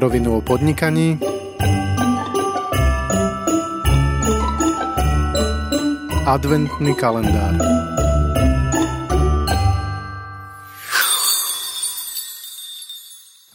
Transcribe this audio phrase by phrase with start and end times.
[0.00, 1.20] rovinu o podnikaní,
[6.24, 7.52] adventný kalendár.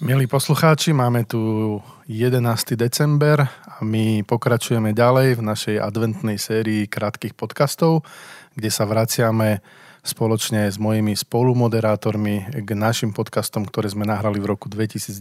[0.06, 2.78] Milí poslucháči, máme tu 11.
[2.78, 8.06] december a my pokračujeme ďalej v našej adventnej sérii krátkých podcastov,
[8.54, 9.66] kde sa vraciame
[10.06, 15.18] spoločne s mojimi spolumoderátormi k našim podcastom, ktoré sme nahrali v roku 2019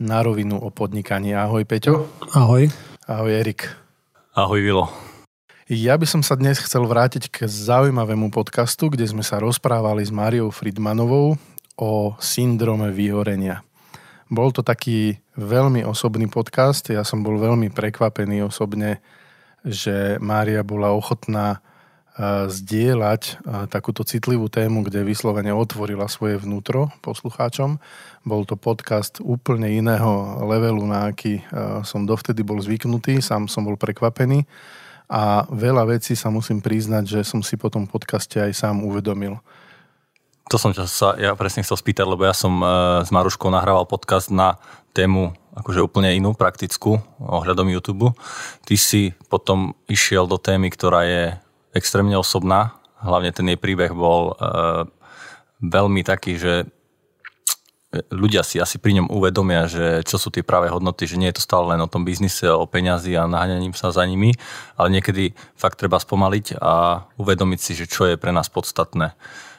[0.00, 1.36] na rovinu o podnikaní.
[1.36, 2.08] Ahoj Peťo.
[2.32, 2.70] Ahoj.
[3.04, 3.68] Ahoj Erik.
[4.32, 4.86] Ahoj Vilo.
[5.72, 10.12] Ja by som sa dnes chcel vrátiť k zaujímavému podcastu, kde sme sa rozprávali s
[10.12, 11.40] Máriou Friedmanovou
[11.80, 13.64] o syndrome vyhorenia.
[14.28, 19.00] Bol to taký veľmi osobný podcast, ja som bol veľmi prekvapený osobne,
[19.64, 21.64] že Mária bola ochotná
[22.20, 23.40] zdieľať
[23.72, 27.80] takúto citlivú tému, kde vyslovene otvorila svoje vnútro poslucháčom.
[28.28, 31.40] Bol to podcast úplne iného levelu, na aký
[31.88, 34.44] som dovtedy bol zvyknutý, sám som bol prekvapený
[35.12, 39.36] a veľa vecí sa musím priznať, že som si po tom podcaste aj sám uvedomil.
[40.48, 42.66] To som sa ja presne chcel spýtať, lebo ja som e,
[43.04, 44.56] s Maruškou nahrával podcast na
[44.96, 48.16] tému akože úplne inú, praktickú, ohľadom YouTube.
[48.64, 51.24] Ty si potom išiel do témy, ktorá je
[51.72, 52.76] extrémne osobná.
[53.02, 54.86] Hlavne ten jej príbeh bol uh,
[55.60, 56.70] veľmi taký, že
[58.08, 61.36] ľudia si asi pri ňom uvedomia, že čo sú tie práve hodnoty, že nie je
[61.36, 64.32] to stále len o tom biznise, o peňazí a naháňaním sa za nimi,
[64.80, 69.12] ale niekedy fakt treba spomaliť a uvedomiť si, že čo je pre nás podstatné.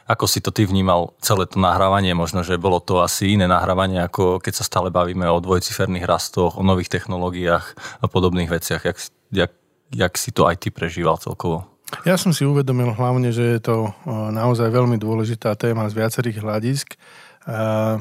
[0.03, 2.11] Ako si to ty vnímal celé to nahrávanie?
[2.11, 6.59] Možno, že bolo to asi iné nahrávanie, ako keď sa stále bavíme o dvojciferných rastoch,
[6.59, 7.65] o nových technológiách
[8.03, 8.83] a podobných veciach.
[8.83, 8.97] Jak,
[9.31, 9.51] jak,
[9.95, 11.72] jak si to aj ty prežíval celkovo?
[12.01, 16.97] Ja som si uvedomil hlavne, že je to naozaj veľmi dôležitá téma z viacerých hľadisk.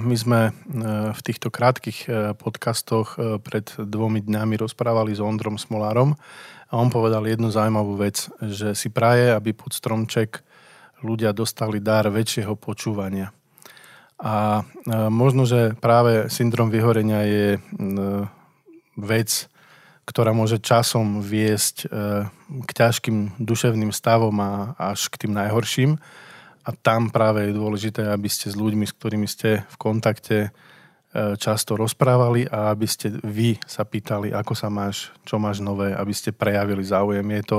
[0.01, 0.53] My sme e,
[1.13, 2.07] v týchto krátkých
[2.39, 6.17] podcastoch pred dvomi dňami rozprávali s Ondrom Smolárom
[6.71, 10.41] a on povedal jednu zaujímavú vec, že si praje, aby pod stromček
[11.05, 13.35] ľudia dostali dar väčšieho počúvania.
[14.23, 14.63] A
[15.11, 17.47] možno, že práve syndrom vyhorenia je
[18.95, 19.52] vec,
[20.13, 22.27] ktorá môže časom viesť e,
[22.69, 25.97] k ťažkým duševným stavom a až k tým najhorším.
[26.63, 30.51] A tam práve je dôležité, aby ste s ľuďmi, s ktorými ste v kontakte, e,
[31.41, 36.13] často rozprávali a aby ste vy sa pýtali, ako sa máš, čo máš nové, aby
[36.13, 37.25] ste prejavili záujem.
[37.25, 37.59] Je to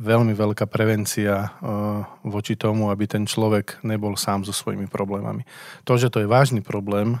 [0.00, 1.48] veľmi veľká prevencia eh,
[2.24, 5.44] voči tomu, aby ten človek nebol sám so svojimi problémami.
[5.84, 7.20] To, že to je vážny problém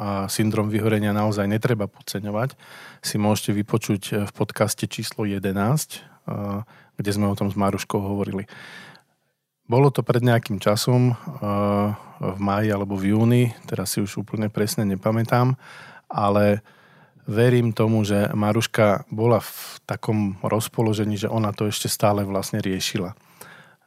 [0.00, 2.56] a syndrom vyhorenia naozaj netreba podceňovať,
[3.04, 6.08] si môžete vypočuť eh, v podcaste číslo 11,
[7.00, 8.46] kde sme o tom s Maruškou hovorili.
[9.66, 11.16] Bolo to pred nejakým časom,
[12.20, 15.58] v máji alebo v júni, teraz si už úplne presne nepamätám,
[16.06, 16.62] ale
[17.28, 19.52] verím tomu, že Maruška bola v
[19.84, 23.16] takom rozpoložení, že ona to ešte stále vlastne riešila.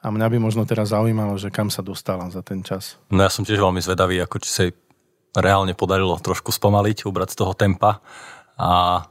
[0.04, 3.00] A mňa by možno teraz zaujímalo, že kam sa dostala za ten čas.
[3.08, 4.64] No ja som tiež veľmi zvedavý, ako či sa
[5.40, 8.04] reálne podarilo trošku spomaliť, ubrať z toho tempa
[8.60, 9.02] a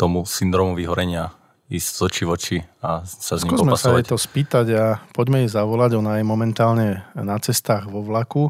[0.00, 1.34] tomu syndromu vyhorenia
[1.68, 3.92] ísť z oči v oči a sa s ním Skúsme popasovať.
[3.92, 6.00] sa jej to spýtať a poďme jej zavolať.
[6.00, 8.48] Ona je momentálne na cestách vo vlaku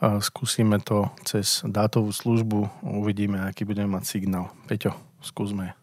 [0.00, 4.48] skúsime to cez dátovú službu, uvidíme, aký budeme mať signál.
[4.64, 5.76] Peťo, skúsme.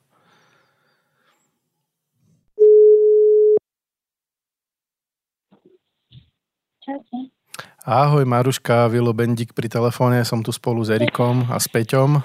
[7.87, 12.19] Ahoj Maruška, Vilo Bendik pri telefóne, som tu spolu s Erikom a s Peťom.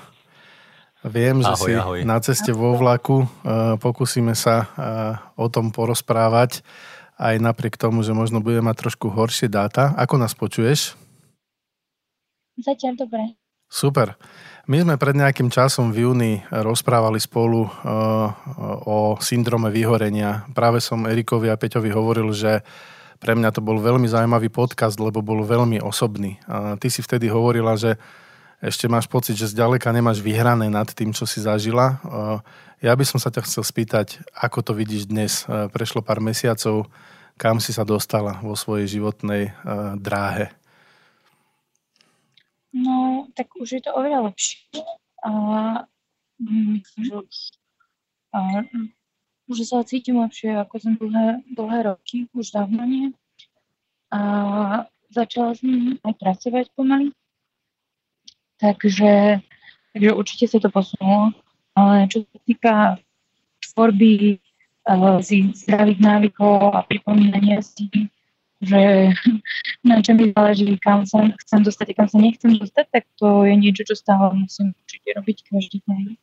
[1.03, 1.99] Viem, že ahoj, si ahoj.
[2.07, 3.27] na ceste vo vlaku,
[3.83, 4.71] pokúsime sa
[5.35, 6.63] o tom porozprávať,
[7.19, 9.95] aj napriek tomu, že možno budeme mať trošku horšie dáta.
[9.99, 10.95] Ako nás počuješ?
[12.61, 13.37] Zatiaľ dobre.
[13.73, 14.21] Super.
[14.69, 18.29] My sme pred nejakým časom v júni rozprávali spolu uh,
[18.85, 20.45] o syndrome vyhorenia.
[20.53, 22.61] Práve som Erikovi a Peťovi hovoril, že
[23.17, 26.37] pre mňa to bol veľmi zaujímavý podcast, lebo bol veľmi osobný.
[26.45, 27.97] A ty si vtedy hovorila, že
[28.61, 31.99] ešte máš pocit, že zďaleka nemáš vyhrané nad tým, čo si zažila.
[32.05, 32.39] Uh,
[32.85, 35.49] ja by som sa ťa chcel spýtať, ako to vidíš dnes.
[35.49, 36.87] Uh, prešlo pár mesiacov,
[37.35, 39.57] kam si sa dostala vo svojej životnej
[39.99, 40.53] dráhe?
[42.73, 44.65] No, tak už je to oveľa lepšie.
[45.23, 45.31] A
[46.41, 47.15] myslím, že
[48.33, 48.65] a,
[49.49, 53.13] už sa cítim lepšie, ako som dlhé, dlhé roky, už dávno nie.
[54.09, 54.21] A
[55.13, 57.13] začala som aj pracovať pomaly.
[58.57, 59.45] Takže,
[59.93, 61.37] takže určite sa to posunulo.
[61.77, 62.75] Ale čo sa týka
[63.73, 64.41] tvorby
[64.89, 67.89] uh, si zdravých návykov a pripomínania si
[68.63, 69.13] že
[69.89, 73.45] na čo mi záleží, kam sa chcem dostať a kam sa nechcem dostať, tak to
[73.45, 76.17] je niečo, čo stále musím určite robiť každý deň.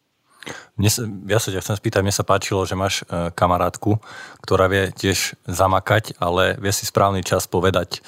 [0.80, 4.00] Mne sa, ja sa ťa chcem spýtať, mne sa páčilo, že máš e, kamarátku,
[4.40, 8.00] ktorá vie tiež zamakať, ale vie si správny čas povedať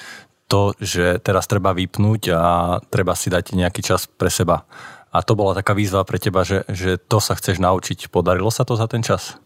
[0.48, 4.64] to, že teraz treba vypnúť a treba si dať nejaký čas pre seba.
[5.12, 8.08] A to bola taká výzva pre teba, že, že to sa chceš naučiť.
[8.08, 9.36] Podarilo sa to za ten čas?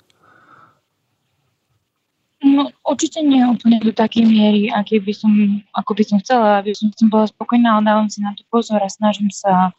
[2.39, 5.33] No, určite nie úplne do takej miery, aký by som,
[5.75, 8.79] ako by som chcela, aby som, som bola spokojná, ale dávam si na to pozor
[8.79, 9.75] a snažím sa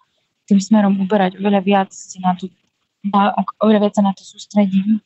[0.47, 2.51] tým smerom uberať oveľa viac si na to,
[3.07, 3.31] na,
[3.63, 4.99] oveľa viac sa na to sústredím.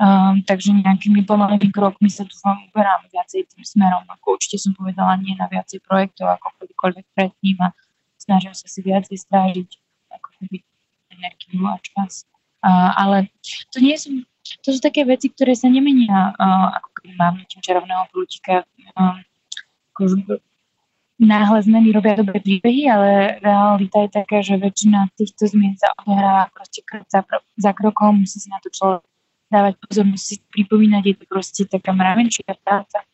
[0.00, 4.00] Um, takže nejakými pomalými krokmi sa tu vám uberám viacej tým smerom.
[4.08, 7.68] Ako určite som povedala, nie na viacej projektov ako kedykoľvek predtým a
[8.16, 9.68] snažím sa si viacej strážiť
[10.08, 10.64] ako keby
[11.12, 12.24] energiu a čas.
[12.64, 13.28] Uh, ale
[13.68, 14.24] to nie som
[14.64, 18.64] to sú také veci, ktoré sa nemenia, uh, ako mávnutím čarovného prútika.
[21.20, 26.48] Náhle zmeny robia dobré príbehy, ale realita je taká, že väčšina týchto zmien sa odohráva
[26.48, 27.20] proste krok za,
[27.60, 29.04] za krokom, musí si na to človek
[29.52, 33.04] dávať pozor, musí si pripomínať, je to proste taká mravenčia práca.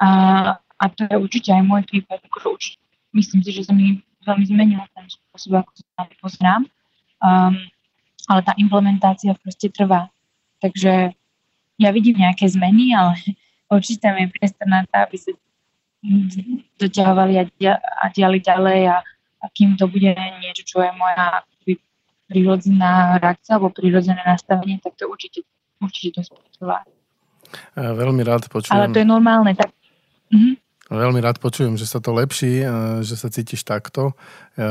[0.00, 0.08] A,
[0.56, 2.80] a to je určite aj môj prípad, akože určite
[3.12, 6.62] myslím si, že sa mi veľmi zmenil ten spôsob, ako sa na to pozerám.
[7.22, 7.54] Um,
[8.30, 10.08] ale tá implementácia proste trvá.
[10.62, 11.14] Takže
[11.82, 13.18] ja vidím nejaké zmeny, ale
[13.66, 15.30] určite tam je priestor na to, aby sa
[16.78, 18.96] doťahovali a, dia- a diali ďalej a,
[19.42, 21.46] a kým to bude niečo, čo je moja
[22.32, 25.44] prírodzená reakcia alebo prírodzené nastavenie, tak to určite,
[25.84, 26.80] určite to spotrvá.
[27.76, 28.72] Veľmi rád počujem.
[28.72, 29.52] Ale to je normálne.
[29.52, 29.68] Tak...
[30.32, 30.56] Mhm.
[30.92, 34.12] Veľmi rád počujem, že sa to lepší, e, že sa cítiš takto.
[34.60, 34.64] E,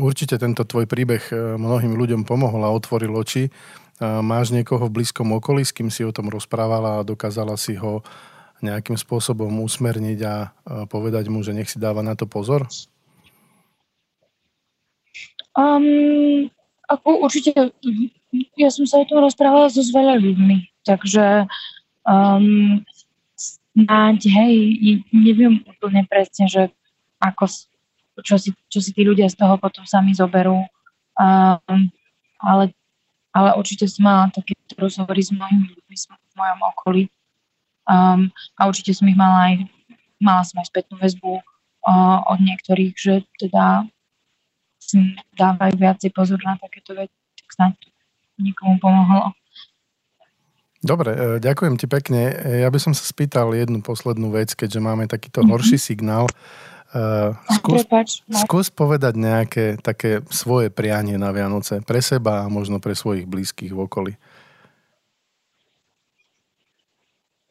[0.00, 3.52] určite tento tvoj príbeh e, mnohým ľuďom pomohol a otvoril oči
[3.98, 8.06] Máš niekoho v blízkom okolí, s kým si o tom rozprávala a dokázala si ho
[8.62, 10.34] nejakým spôsobom usmerniť a
[10.86, 12.66] povedať mu, že nech si dáva na to pozor?
[15.58, 16.46] Um,
[16.86, 17.74] ako určite,
[18.54, 21.50] ja som sa o tom rozprávala so veľa ľuďmi, takže
[22.06, 22.78] um,
[23.34, 24.54] snáď, hej,
[25.10, 26.70] neviem úplne presne, že
[27.18, 27.50] ako,
[28.22, 30.62] čo si, čo si tí ľudia z toho potom sami zoberú,
[31.18, 31.82] um,
[32.38, 32.70] ale
[33.32, 37.02] ale určite som mala také rozhovory s mojimi ľuďmi v mojom okolí
[37.88, 39.54] um, a určite som ich mala aj,
[40.20, 43.88] mala som aj spätnú väzbu uh, od niektorých, že teda
[44.78, 47.88] si dávajú viacej pozor na takéto veci, tak snáď to
[48.40, 49.34] nikomu pomohlo.
[50.78, 52.30] Dobre, e, ďakujem ti pekne.
[52.62, 55.52] Ja by som sa spýtal jednu poslednú vec, keďže máme takýto mm-hmm.
[55.52, 56.30] horší signál.
[56.88, 62.80] Uh, skús, Prepač, skús povedať nejaké také svoje prianie na Vianoce pre seba a možno
[62.80, 64.12] pre svojich blízkych v okolí.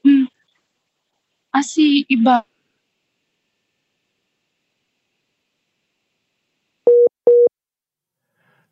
[0.01, 0.25] Hmm.
[1.53, 2.41] Asi iba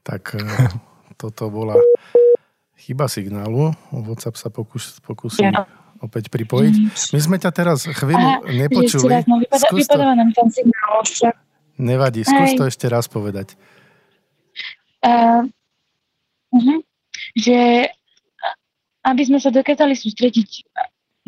[0.06, 0.70] Tak uh,
[1.22, 1.78] toto bola
[2.74, 3.70] chyba signálu.
[3.94, 6.74] WhatsApp sa pokus, pokusí ja opäť pripojiť.
[6.76, 6.88] Mm.
[6.92, 9.12] My sme ťa teraz chvíľu Aha, nepočuli.
[9.12, 11.36] Raz, no, vypada, vypadáva nám ten signál však.
[11.76, 12.58] Nevadí, skús Aj.
[12.58, 13.60] to ešte raz povedať.
[15.04, 15.44] Uh,
[16.56, 16.80] uh-huh.
[17.36, 17.92] Že
[19.06, 20.66] aby sme sa dokázali sústrediť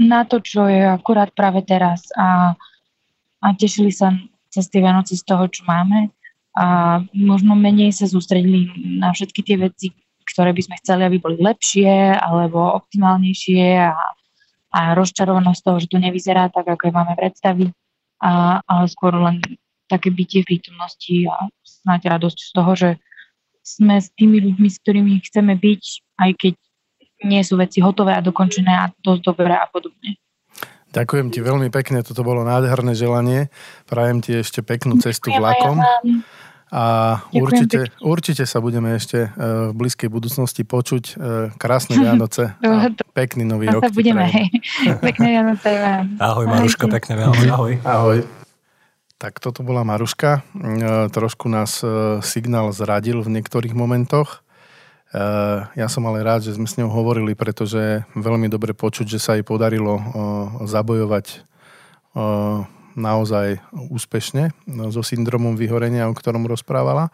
[0.01, 2.57] na to, čo je akurát práve teraz a,
[3.43, 4.13] a tešili sa
[4.49, 6.09] cez tie Vianoce z toho, čo máme
[6.57, 9.93] a možno menej sa sústredili na všetky tie veci,
[10.25, 13.97] ktoré by sme chceli, aby boli lepšie alebo optimálnejšie a
[14.77, 17.73] a rozčarovanosť toho, že to nevyzerá tak, ako máme predstavy,
[18.21, 19.41] a, ale skôr len
[19.89, 22.89] také bytie v prítomnosti a snáď radosť z toho, že
[23.65, 25.83] sme s tými ľuďmi, s ktorými chceme byť,
[26.21, 26.53] aj keď
[27.25, 30.21] nie sú veci hotové a dokončené a dosť dobré a podobne.
[30.93, 33.51] Ďakujem ti veľmi pekne, toto bolo nádherné želanie.
[33.89, 35.81] Prajem ti ešte peknú cestu vlakom.
[35.81, 35.99] Ja
[36.67, 36.83] a
[37.31, 41.03] určite, určite sa budeme ešte e, v blízkej budúcnosti počuť.
[41.03, 41.13] E,
[41.55, 43.87] krásne Vianoce a pekný nový rok.
[43.95, 44.51] budeme, hej.
[45.07, 46.05] Pekné Vianoce vám.
[46.19, 47.47] Ahoj Maruška, pekné Vianoce.
[47.47, 47.73] Ahoj.
[47.87, 48.17] Ahoj.
[49.15, 50.43] Tak toto bola Maruška.
[50.59, 51.79] E, trošku nás
[52.19, 54.43] signál zradil v niektorých momentoch.
[55.71, 59.39] Ja som ale rád, že sme s ňou hovorili, pretože veľmi dobre počuť, že sa
[59.39, 60.03] jej podarilo
[60.67, 61.47] zabojovať
[62.97, 63.61] naozaj
[63.93, 64.51] úspešne
[64.89, 67.13] so syndromom vyhorenia, o ktorom rozprávala.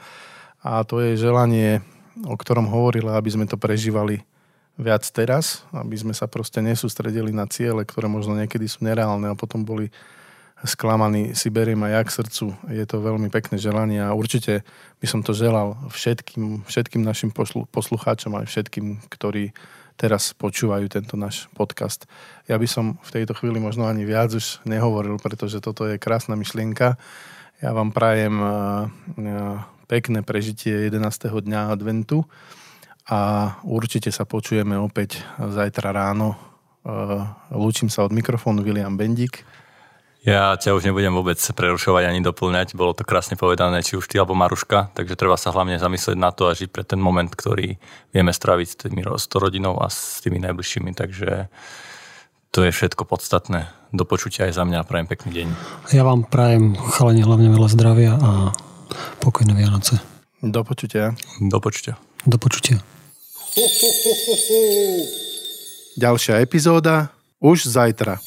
[0.63, 1.83] A to je želanie,
[2.23, 4.23] o ktorom hovorila, aby sme to prežívali
[4.79, 9.37] viac teraz, aby sme sa proste nesústredili na ciele, ktoré možno niekedy sú nereálne a
[9.37, 9.93] potom boli
[10.63, 12.45] sklamaní si beriem aj ja k srdcu.
[12.71, 14.63] Je to veľmi pekné želanie a určite
[15.03, 19.51] by som to želal všetkým, všetkým našim poslu, poslucháčom aj všetkým, ktorí
[19.95, 22.09] teraz počúvajú tento náš podcast.
[22.49, 26.33] Ja by som v tejto chvíli možno ani viac už nehovoril, pretože toto je krásna
[26.35, 26.99] myšlienka.
[27.63, 28.37] Ja vám prajem
[29.87, 31.31] pekné prežitie 11.
[31.31, 32.27] dňa adventu
[33.07, 36.35] a určite sa počujeme opäť zajtra ráno.
[37.51, 39.47] Lúčim sa od mikrofónu William Bendik.
[40.23, 44.15] Ja ťa už nebudem vôbec prerušovať ani doplňať, bolo to krásne povedané, či už ty
[44.15, 47.75] alebo Maruška, takže treba sa hlavne zamyslieť na to a žiť pre ten moment, ktorý
[48.15, 51.51] vieme straviť s, tými, s rodinou a s tými najbližšími, takže
[52.55, 53.67] to je všetko podstatné.
[53.91, 55.47] Do počutia aj za mňa, prajem pekný deň.
[55.91, 58.55] Ja vám prajem chalenie hlavne veľa zdravia a
[59.19, 59.99] pokojné Vianoce.
[60.39, 61.19] Do počutia.
[61.43, 61.99] Do počutia.
[62.23, 62.79] Do počutia.
[65.99, 67.11] Ďalšia epizóda
[67.43, 68.23] už zajtra.